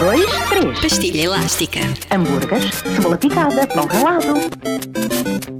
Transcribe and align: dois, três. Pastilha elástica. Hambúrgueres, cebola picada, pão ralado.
dois, 0.00 0.24
três. 0.48 0.80
Pastilha 0.80 1.22
elástica. 1.24 1.80
Hambúrgueres, 2.10 2.74
cebola 2.76 3.16
picada, 3.18 3.66
pão 3.66 3.86
ralado. 3.86 5.59